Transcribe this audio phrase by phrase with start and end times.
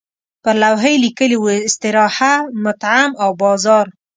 [0.43, 2.33] پر لوحه یې لیکلي وو استراحه،
[2.65, 3.85] مطعم او بازار.